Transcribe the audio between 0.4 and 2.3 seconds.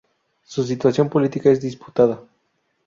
Su situación política es disputada.